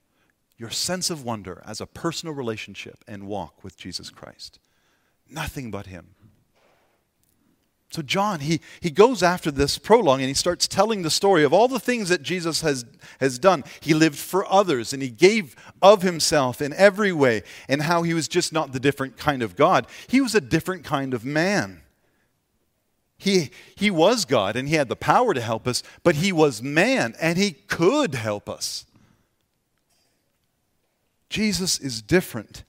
your 0.56 0.70
sense 0.70 1.10
of 1.10 1.24
wonder 1.24 1.62
as 1.66 1.80
a 1.80 1.86
personal 1.86 2.34
relationship 2.34 3.04
and 3.08 3.26
walk 3.26 3.64
with 3.64 3.76
Jesus 3.76 4.10
Christ. 4.10 4.60
Nothing 5.28 5.70
but 5.70 5.86
Him. 5.86 6.14
So, 7.92 8.02
John, 8.02 8.38
he, 8.38 8.60
he 8.78 8.90
goes 8.90 9.20
after 9.20 9.50
this 9.50 9.76
prologue 9.76 10.20
and 10.20 10.28
he 10.28 10.34
starts 10.34 10.68
telling 10.68 11.02
the 11.02 11.10
story 11.10 11.42
of 11.42 11.52
all 11.52 11.66
the 11.66 11.80
things 11.80 12.08
that 12.08 12.22
Jesus 12.22 12.60
has, 12.60 12.84
has 13.18 13.36
done. 13.36 13.64
He 13.80 13.94
lived 13.94 14.16
for 14.16 14.50
others 14.50 14.92
and 14.92 15.02
he 15.02 15.08
gave 15.08 15.56
of 15.82 16.02
himself 16.02 16.62
in 16.62 16.72
every 16.74 17.10
way, 17.10 17.42
and 17.68 17.82
how 17.82 18.04
he 18.04 18.14
was 18.14 18.28
just 18.28 18.52
not 18.52 18.72
the 18.72 18.78
different 18.78 19.16
kind 19.16 19.42
of 19.42 19.56
God, 19.56 19.88
he 20.06 20.20
was 20.20 20.36
a 20.36 20.40
different 20.40 20.84
kind 20.84 21.12
of 21.12 21.24
man. 21.24 21.82
He, 23.20 23.50
he 23.76 23.90
was 23.90 24.24
God 24.24 24.56
and 24.56 24.66
he 24.66 24.76
had 24.76 24.88
the 24.88 24.96
power 24.96 25.34
to 25.34 25.42
help 25.42 25.68
us, 25.68 25.82
but 26.02 26.16
he 26.16 26.32
was 26.32 26.62
man 26.62 27.14
and 27.20 27.36
he 27.36 27.52
could 27.52 28.14
help 28.14 28.48
us. 28.48 28.86
Jesus 31.28 31.78
is 31.78 32.00
different. 32.00 32.64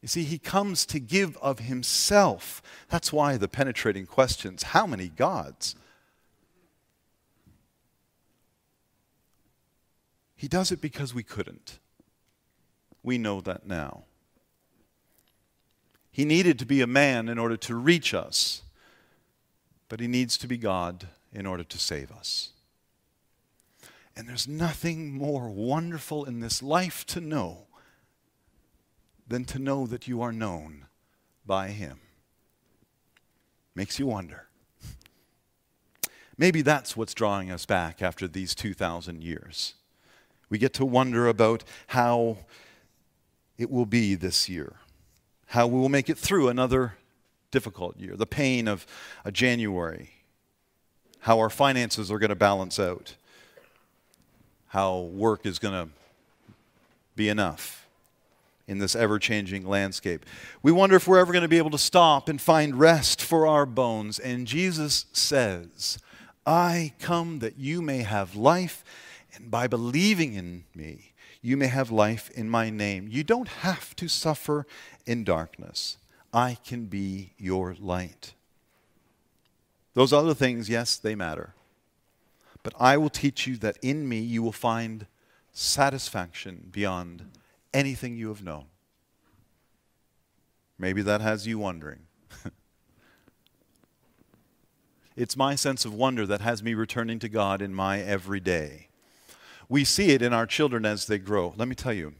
You 0.00 0.06
see, 0.06 0.22
he 0.22 0.38
comes 0.38 0.86
to 0.86 1.00
give 1.00 1.36
of 1.38 1.58
himself. 1.58 2.62
That's 2.88 3.12
why 3.12 3.36
the 3.36 3.48
penetrating 3.48 4.06
questions 4.06 4.62
how 4.62 4.86
many 4.86 5.08
gods? 5.08 5.74
He 10.36 10.46
does 10.46 10.70
it 10.70 10.80
because 10.80 11.12
we 11.12 11.24
couldn't. 11.24 11.80
We 13.02 13.18
know 13.18 13.40
that 13.40 13.66
now. 13.66 14.04
He 16.12 16.24
needed 16.24 16.60
to 16.60 16.66
be 16.66 16.80
a 16.80 16.86
man 16.86 17.28
in 17.28 17.40
order 17.40 17.56
to 17.56 17.74
reach 17.74 18.14
us, 18.14 18.62
but 19.94 20.00
he 20.00 20.08
needs 20.08 20.36
to 20.36 20.48
be 20.48 20.58
God 20.58 21.06
in 21.32 21.46
order 21.46 21.62
to 21.62 21.78
save 21.78 22.10
us. 22.10 22.50
And 24.16 24.28
there's 24.28 24.48
nothing 24.48 25.12
more 25.12 25.48
wonderful 25.48 26.24
in 26.24 26.40
this 26.40 26.64
life 26.64 27.06
to 27.06 27.20
know 27.20 27.68
than 29.28 29.44
to 29.44 29.60
know 29.60 29.86
that 29.86 30.08
you 30.08 30.20
are 30.20 30.32
known 30.32 30.86
by 31.46 31.68
Him. 31.68 32.00
Makes 33.76 34.00
you 34.00 34.08
wonder. 34.08 34.48
Maybe 36.36 36.60
that's 36.60 36.96
what's 36.96 37.14
drawing 37.14 37.52
us 37.52 37.64
back 37.64 38.02
after 38.02 38.26
these 38.26 38.52
2,000 38.56 39.22
years. 39.22 39.74
We 40.50 40.58
get 40.58 40.72
to 40.72 40.84
wonder 40.84 41.28
about 41.28 41.62
how 41.86 42.38
it 43.56 43.70
will 43.70 43.86
be 43.86 44.16
this 44.16 44.48
year, 44.48 44.74
how 45.46 45.68
we 45.68 45.78
will 45.78 45.88
make 45.88 46.10
it 46.10 46.18
through 46.18 46.48
another 46.48 46.94
difficult 47.54 47.96
year, 48.00 48.16
the 48.16 48.26
pain 48.26 48.66
of 48.66 48.84
a 49.24 49.30
January, 49.30 50.10
how 51.20 51.38
our 51.38 51.48
finances 51.48 52.10
are 52.10 52.18
going 52.18 52.30
to 52.30 52.34
balance 52.34 52.80
out, 52.80 53.14
how 54.66 55.02
work 55.02 55.46
is 55.46 55.60
going 55.60 55.86
to 55.86 55.92
be 57.14 57.28
enough 57.28 57.86
in 58.66 58.78
this 58.78 58.96
ever 58.96 59.20
changing 59.20 59.64
landscape. 59.64 60.26
We 60.64 60.72
wonder 60.72 60.96
if 60.96 61.06
we're 61.06 61.20
ever 61.20 61.32
going 61.32 61.42
to 61.42 61.48
be 61.48 61.58
able 61.58 61.70
to 61.70 61.78
stop 61.78 62.28
and 62.28 62.40
find 62.40 62.74
rest 62.74 63.22
for 63.22 63.46
our 63.46 63.66
bones. 63.66 64.18
And 64.18 64.48
Jesus 64.48 65.06
says, 65.12 65.98
I 66.44 66.92
come 66.98 67.38
that 67.38 67.56
you 67.56 67.80
may 67.80 67.98
have 67.98 68.34
life, 68.34 68.82
and 69.36 69.48
by 69.48 69.68
believing 69.68 70.34
in 70.34 70.64
me, 70.74 71.12
you 71.40 71.56
may 71.56 71.68
have 71.68 71.92
life 71.92 72.30
in 72.30 72.50
my 72.50 72.68
name. 72.68 73.06
You 73.08 73.22
don't 73.22 73.48
have 73.48 73.94
to 73.96 74.08
suffer 74.08 74.66
in 75.06 75.22
darkness. 75.22 75.98
I 76.34 76.58
can 76.64 76.86
be 76.86 77.32
your 77.38 77.76
light. 77.78 78.34
Those 79.94 80.12
other 80.12 80.34
things, 80.34 80.68
yes, 80.68 80.96
they 80.96 81.14
matter. 81.14 81.54
But 82.64 82.74
I 82.80 82.96
will 82.96 83.10
teach 83.10 83.46
you 83.46 83.56
that 83.58 83.78
in 83.80 84.08
me 84.08 84.18
you 84.18 84.42
will 84.42 84.50
find 84.50 85.06
satisfaction 85.52 86.68
beyond 86.72 87.30
anything 87.72 88.16
you 88.16 88.28
have 88.28 88.42
known. 88.42 88.64
Maybe 90.76 91.02
that 91.02 91.20
has 91.20 91.46
you 91.46 91.60
wondering. 91.60 92.00
it's 95.16 95.36
my 95.36 95.54
sense 95.54 95.84
of 95.84 95.94
wonder 95.94 96.26
that 96.26 96.40
has 96.40 96.64
me 96.64 96.74
returning 96.74 97.20
to 97.20 97.28
God 97.28 97.62
in 97.62 97.72
my 97.72 98.00
everyday. 98.00 98.88
We 99.68 99.84
see 99.84 100.10
it 100.10 100.22
in 100.22 100.32
our 100.32 100.46
children 100.46 100.84
as 100.84 101.06
they 101.06 101.18
grow. 101.18 101.54
Let 101.56 101.68
me 101.68 101.76
tell 101.76 101.92
you 101.92 102.14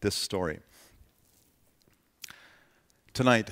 this 0.00 0.16
story. 0.16 0.58
Tonight, 3.14 3.48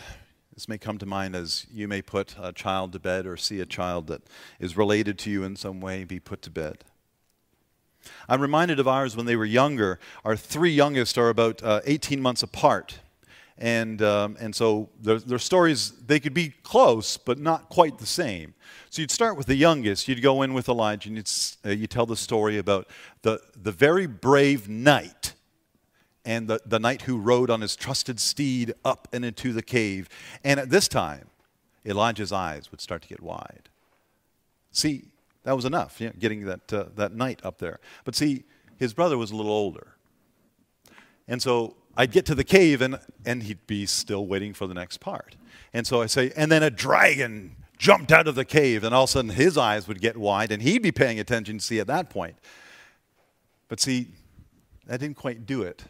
this 0.55 0.69
may 0.69 0.77
come 0.77 0.99
to 0.99 1.07
mind 1.07 1.37
as 1.37 1.69
you 1.73 1.87
may 1.87 2.03
put 2.03 2.35
a 2.37 2.53
child 2.53 2.93
to 2.95 2.99
bed 2.99 3.29
or 3.29 3.37
see 3.37 3.61
a 3.61 3.65
child 3.65 4.09
that 4.09 4.23
is 4.59 4.77
related 4.77 5.21
to 5.21 5.31
you 5.31 5.45
in 5.45 5.55
some 5.55 5.81
way 5.81 6.03
be 6.03 6.19
put 6.19 6.43
to 6.43 6.51
bed. 6.51 6.79
I'm 8.29 8.41
reminded 8.41 8.81
of 8.81 8.89
ours 8.89 9.17
when 9.17 9.25
they 9.25 9.37
were 9.37 9.45
younger. 9.45 10.01
Our 10.25 10.35
three 10.35 10.73
youngest 10.73 11.17
are 11.17 11.29
about 11.29 11.63
uh, 11.63 11.81
18 11.85 12.21
months 12.21 12.43
apart. 12.43 12.99
And, 13.57 14.03
um, 14.03 14.37
and 14.41 14.53
so 14.53 14.89
their, 15.01 15.21
their 15.21 15.39
stories, 15.39 15.93
they 15.93 16.19
could 16.19 16.35
be 16.35 16.55
close, 16.65 17.17
but 17.17 17.39
not 17.39 17.69
quite 17.69 17.99
the 17.99 18.07
same. 18.07 18.55
So 18.91 19.01
you'd 19.01 19.13
start 19.13 19.37
with 19.37 19.47
the 19.47 19.55
youngest. 19.55 20.09
You'd 20.09 20.23
go 20.23 20.43
in 20.43 20.55
with 20.55 20.69
Elijah 20.69 21.09
and 21.09 21.17
you'd, 21.17 21.31
uh, 21.65 21.71
you 21.71 21.87
tell 21.87 22.05
the 22.05 22.17
story 22.17 22.59
about 22.59 22.89
the, 23.23 23.41
the 23.55 23.71
very 23.71 24.09
brave 24.09 24.69
knight 24.69 25.35
and 26.25 26.49
the, 26.49 26.61
the 26.65 26.79
knight 26.79 27.03
who 27.03 27.19
rode 27.19 27.51
on 27.51 27.61
his 27.61 27.75
trusted 27.75 28.21
steed 28.21 28.75
up 28.85 29.09
and 29.13 29.25
into 29.25 29.53
the 29.53 29.63
cave. 29.63 30.09
And 30.45 30.61
at 30.61 30.71
this 30.71 30.89
time, 30.89 31.27
Elijah's 31.85 32.33
eyes 32.33 32.71
would 32.71 32.81
start 32.81 33.03
to 33.03 33.09
get 33.09 33.21
wide. 33.21 33.69
See, 34.71 35.07
that 35.43 35.57
was 35.57 35.65
enough, 35.65 36.01
you 36.01 36.09
know, 36.09 36.13
getting 36.19 36.45
that, 36.47 36.73
uh, 36.73 36.85
that 36.95 37.15
knight 37.15 37.41
up 37.45 37.59
there. 37.59 37.81
But 38.05 38.15
see, 38.15 38.45
his 38.77 38.95
brother 38.95 39.19
was 39.19 39.31
a 39.31 39.37
little 39.37 39.53
older. 39.53 39.97
And 41.27 41.43
so 41.43 41.77
I'd 41.97 42.13
get 42.13 42.25
to 42.27 42.35
the 42.35 42.45
cave 42.45 42.81
and, 42.81 42.99
and 43.27 43.43
he'd 43.43 43.67
be 43.67 43.87
still 43.87 44.27
waiting 44.27 44.55
for 44.55 44.67
the 44.67 44.75
next 44.75 44.99
part. 44.99 45.37
And 45.73 45.87
so 45.87 46.03
I 46.03 46.07
say, 46.07 46.33
and 46.37 46.53
then 46.53 46.63
a 46.63 46.71
dragon 46.71 47.57
jumped 47.79 48.13
out 48.13 48.29
of 48.29 48.37
the 48.37 48.45
cave, 48.45 48.85
and 48.85 48.95
all 48.95 49.05
of 49.05 49.11
a 49.11 49.13
sudden 49.13 49.31
his 49.33 49.59
eyes 49.59 49.89
would 49.89 50.01
get 50.01 50.17
wide, 50.17 50.53
and 50.53 50.63
he'd 50.63 50.83
be 50.83 50.93
paying 50.93 51.19
attention 51.19 51.59
to 51.59 51.65
see 51.65 51.81
at 51.81 51.89
that 51.89 52.11
point. 52.11 52.37
But 53.67 53.81
see, 53.81 54.09
that 54.87 55.01
didn't 55.01 55.17
quite 55.17 55.47
do 55.47 55.63
it 55.63 55.83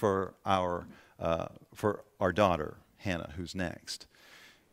for 0.00 0.32
our, 0.46 0.86
uh, 1.18 1.48
for 1.74 2.04
our 2.20 2.32
daughter, 2.32 2.78
Hannah, 2.96 3.34
who's 3.36 3.54
next. 3.54 4.06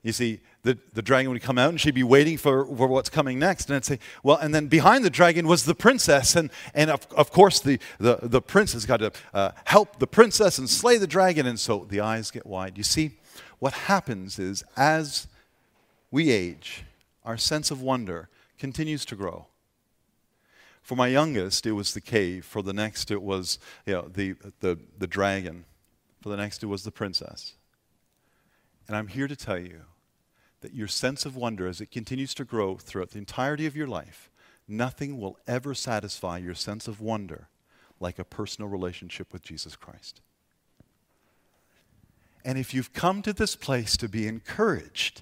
You 0.02 0.14
see, 0.14 0.40
the, 0.64 0.78
the 0.94 1.02
dragon 1.02 1.32
would 1.32 1.42
come 1.42 1.58
out 1.58 1.68
and 1.70 1.82
she'd 1.82 1.94
be 1.94 2.02
waiting 2.02 2.38
for, 2.38 2.66
for 2.66 2.88
what's 2.88 3.10
coming 3.10 3.38
next. 3.38 3.68
And 3.70 3.76
I'd 3.76 3.84
say, 3.84 4.00
well, 4.24 4.38
and 4.38 4.56
then 4.56 4.68
behind 4.68 5.04
the 5.04 5.10
dragon 5.10 5.46
was 5.46 5.66
the 5.66 5.76
princess. 5.76 6.38
And, 6.38 6.50
and 6.74 6.90
of, 6.90 7.06
of 7.12 7.30
course, 7.30 7.60
the, 7.60 7.78
the, 8.00 8.20
the 8.22 8.42
prince 8.42 8.72
has 8.72 8.86
got 8.86 8.98
to 8.98 9.12
uh, 9.34 9.52
help 9.66 10.00
the 10.00 10.08
princess 10.08 10.58
and 10.60 10.70
slay 10.70 10.98
the 10.98 11.08
dragon. 11.08 11.46
And 11.46 11.60
so 11.60 11.86
the 11.90 12.00
eyes 12.00 12.32
get 12.32 12.46
wide. 12.46 12.78
You 12.78 12.86
see, 12.86 13.18
what 13.60 13.74
happens 13.74 14.40
is 14.40 14.64
as 14.78 15.28
we 16.10 16.32
age, 16.32 16.86
our 17.26 17.36
sense 17.36 17.70
of 17.70 17.82
wonder 17.82 18.30
continues 18.58 19.04
to 19.06 19.16
grow. 19.18 19.48
For 20.88 20.96
my 20.96 21.08
youngest, 21.08 21.66
it 21.66 21.74
was 21.74 21.94
the 21.94 22.00
cave. 22.00 22.46
For 22.46 22.64
the 22.64 22.72
next, 22.72 23.12
it 23.12 23.22
was 23.22 23.60
you 23.86 23.92
know, 23.92 24.08
the, 24.08 24.36
the, 24.62 24.80
the 24.98 25.06
dragon. 25.06 25.66
For 26.22 26.30
the 26.30 26.38
next, 26.38 26.64
it 26.64 26.68
was 26.68 26.86
the 26.86 26.94
princess. 26.94 27.56
And 28.88 28.96
I'm 28.96 29.10
here 29.10 29.28
to 29.28 29.36
tell 29.36 29.60
you 29.60 29.82
that 30.62 30.74
your 30.74 30.88
sense 30.88 31.26
of 31.26 31.36
wonder, 31.36 31.68
as 31.68 31.82
it 31.82 31.92
continues 31.92 32.34
to 32.36 32.46
grow 32.46 32.78
throughout 32.78 33.10
the 33.10 33.18
entirety 33.18 33.66
of 33.66 33.76
your 33.76 33.86
life, 33.86 34.32
nothing 34.66 35.20
will 35.20 35.38
ever 35.46 35.74
satisfy 35.74 36.38
your 36.38 36.56
sense 36.56 36.88
of 36.88 37.02
wonder 37.02 37.50
like 38.00 38.18
a 38.18 38.24
personal 38.24 38.70
relationship 38.70 39.34
with 39.34 39.42
Jesus 39.42 39.76
Christ. 39.76 40.22
And 42.46 42.58
if 42.58 42.74
you've 42.74 42.94
come 42.94 43.22
to 43.24 43.34
this 43.34 43.58
place 43.58 43.98
to 43.98 44.08
be 44.08 44.26
encouraged 44.26 45.22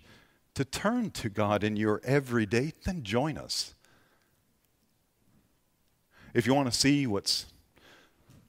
to 0.53 0.63
turn 0.63 1.09
to 1.09 1.29
God 1.29 1.63
in 1.63 1.75
your 1.75 2.01
everyday, 2.03 2.73
then 2.83 3.01
join 3.01 3.35
us. 3.35 3.74
If 6.35 6.45
you 6.45 6.53
want 6.53 6.69
to 6.69 6.77
see 6.77 7.07
what's 7.07 7.45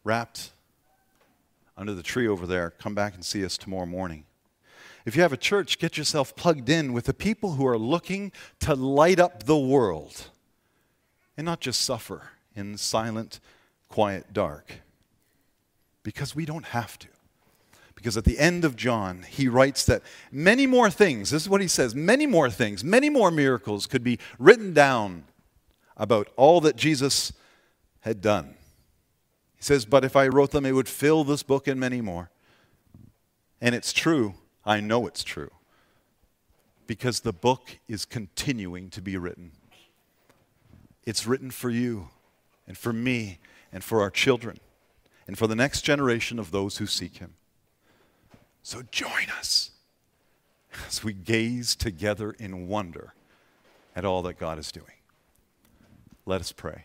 wrapped 0.03 0.51
under 1.77 1.95
the 1.95 2.03
tree 2.03 2.27
over 2.27 2.45
there, 2.45 2.71
come 2.71 2.97
back 2.97 3.15
and 3.15 3.25
see 3.25 3.45
us 3.45 3.57
tomorrow 3.57 3.87
morning. 3.87 4.25
If 5.05 5.15
you 5.15 5.23
have 5.23 5.33
a 5.33 5.37
church, 5.37 5.79
get 5.79 5.97
yourself 5.97 6.35
plugged 6.35 6.69
in 6.69 6.93
with 6.93 7.05
the 7.05 7.15
people 7.15 7.53
who 7.53 7.65
are 7.65 7.79
looking 7.79 8.33
to 8.59 8.75
light 8.75 9.21
up 9.21 9.45
the 9.45 9.57
world 9.57 10.31
and 11.37 11.45
not 11.45 11.61
just 11.61 11.81
suffer 11.81 12.31
in 12.57 12.77
silent, 12.77 13.39
quiet 13.89 14.33
dark. 14.33 14.81
Because 16.03 16.35
we 16.35 16.45
don't 16.45 16.67
have 16.67 16.99
to. 16.99 17.09
Because 17.95 18.17
at 18.17 18.25
the 18.25 18.41
end 18.41 18.65
of 18.65 18.75
John, 18.75 19.25
he 19.29 19.47
writes 19.47 19.87
that 19.87 20.03
many 20.33 20.67
more 20.67 20.91
things, 20.91 21.31
this 21.31 21.43
is 21.43 21.49
what 21.49 21.61
he 21.61 21.69
says, 21.69 21.95
many 21.95 22.27
more 22.27 22.51
things, 22.51 22.83
many 22.83 23.09
more 23.09 23.31
miracles 23.31 23.87
could 23.87 24.03
be 24.03 24.19
written 24.41 24.75
down 24.75 25.23
about 25.97 26.27
all 26.35 26.61
that 26.63 26.75
Jesus 26.75 27.33
had 28.07 28.21
done. 28.21 28.55
He 29.57 29.63
says, 29.63 29.85
But 29.85 30.05
if 30.05 30.15
I 30.15 30.29
wrote 30.29 30.53
them, 30.53 30.65
it 30.65 30.73
would 30.73 30.89
fill 30.89 31.25
this 31.25 31.43
book 31.43 31.67
and 31.67 31.79
many 31.79 32.01
more. 32.01 32.31
And 33.61 33.75
it's 33.75 33.93
true. 33.93 34.35
I 34.65 34.81
know 34.81 35.07
it's 35.07 35.25
true. 35.25 35.51
Because 36.87 37.21
the 37.21 37.33
book 37.33 37.79
is 37.89 38.05
continuing 38.05 38.91
to 38.91 39.03
be 39.03 39.17
written. 39.17 39.51
It's 41.05 41.27
written 41.27 41.51
for 41.51 41.69
you 41.69 42.09
and 42.67 42.79
for 42.79 42.93
me 42.93 43.39
and 43.73 43.83
for 43.83 44.01
our 44.01 44.11
children 44.11 44.59
and 45.27 45.37
for 45.37 45.49
the 45.49 45.57
next 45.57 45.83
generation 45.83 46.39
of 46.39 46.53
those 46.53 46.79
who 46.79 46.87
seek 46.87 47.17
Him. 47.17 47.35
So 48.63 48.83
join 48.93 49.31
us 49.37 49.73
as 50.87 51.03
we 51.03 51.13
gaze 51.13 51.75
together 51.75 52.31
in 52.33 52.69
wonder 52.69 53.15
at 53.97 54.05
all 54.05 54.23
that 54.23 54.39
God 54.39 54.59
is 54.59 54.71
doing. 54.71 54.87
Let 56.25 56.41
us 56.41 56.53
pray. 56.53 56.85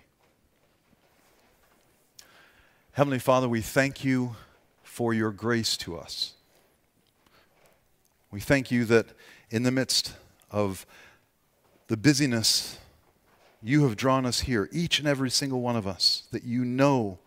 Heavenly 2.93 3.19
Father, 3.19 3.48
we 3.48 3.62
thank 3.62 4.03
you 4.03 4.36
for 4.83 5.13
your 5.13 5.31
grace 5.31 5.77
to 5.77 5.95
us. 5.95 6.33
We 8.31 8.41
thank 8.41 8.69
you 8.69 8.83
that 8.83 9.05
in 9.50 9.63
the 9.63 9.71
midst 9.71 10.13
of 10.51 10.86
the 11.88 11.95
busyness, 11.95 12.77
you 13.63 13.83
have 13.86 13.95
drawn 13.95 14.25
us 14.25 14.41
here, 14.41 14.67
each 14.74 15.00
and 15.00 15.07
every 15.07 15.29
single 15.29 15.62
one 15.62 15.77
of 15.77 15.88
us, 15.88 16.24
that 16.31 16.43
you 16.43 16.65
know 16.65 17.19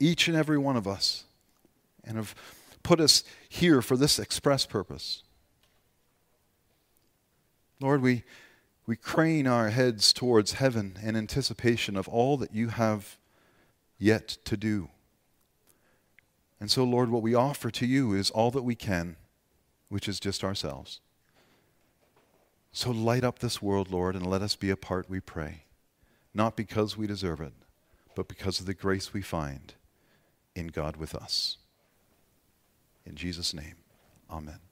each 0.00 0.28
and 0.28 0.36
every 0.36 0.56
one 0.56 0.78
of 0.78 0.88
us, 0.88 1.24
and 2.02 2.16
have 2.16 2.34
put 2.82 2.98
us 2.98 3.22
here 3.50 3.82
for 3.82 3.98
this 3.98 4.18
express 4.18 4.64
purpose. 4.64 5.22
Lord, 7.80 8.00
we, 8.00 8.24
we 8.86 8.96
crane 8.96 9.46
our 9.46 9.68
heads 9.68 10.14
towards 10.14 10.52
heaven 10.52 10.98
in 11.02 11.16
anticipation 11.16 11.98
of 11.98 12.08
all 12.08 12.38
that 12.38 12.54
you 12.54 12.68
have 12.68 13.18
yet 13.98 14.28
to 14.44 14.56
do. 14.56 14.90
And 16.60 16.70
so, 16.70 16.84
Lord, 16.84 17.10
what 17.10 17.22
we 17.22 17.34
offer 17.34 17.70
to 17.70 17.86
you 17.86 18.14
is 18.14 18.30
all 18.30 18.50
that 18.50 18.62
we 18.62 18.74
can, 18.74 19.16
which 19.88 20.08
is 20.08 20.18
just 20.18 20.42
ourselves. 20.42 21.00
So 22.72 22.90
light 22.90 23.24
up 23.24 23.38
this 23.38 23.62
world, 23.62 23.90
Lord, 23.90 24.14
and 24.14 24.26
let 24.26 24.42
us 24.42 24.56
be 24.56 24.70
a 24.70 24.76
part, 24.76 25.08
we 25.08 25.20
pray, 25.20 25.64
not 26.34 26.56
because 26.56 26.96
we 26.96 27.06
deserve 27.06 27.40
it, 27.40 27.54
but 28.14 28.28
because 28.28 28.60
of 28.60 28.66
the 28.66 28.74
grace 28.74 29.12
we 29.12 29.22
find 29.22 29.74
in 30.54 30.68
God 30.68 30.96
with 30.96 31.14
us. 31.14 31.58
In 33.06 33.14
Jesus' 33.14 33.54
name, 33.54 33.76
amen. 34.30 34.65